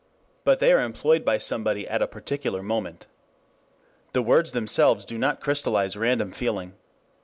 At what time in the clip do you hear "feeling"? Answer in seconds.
6.31-6.73